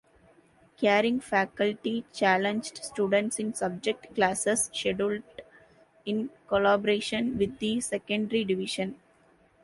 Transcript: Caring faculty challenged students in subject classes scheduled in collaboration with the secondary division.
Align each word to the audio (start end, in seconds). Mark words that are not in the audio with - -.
Caring 0.77 1.19
faculty 1.19 2.05
challenged 2.11 2.83
students 2.83 3.37
in 3.37 3.53
subject 3.53 4.15
classes 4.15 4.71
scheduled 4.73 5.21
in 6.07 6.31
collaboration 6.47 7.37
with 7.37 7.59
the 7.59 7.79
secondary 7.81 8.43
division. 8.43 8.95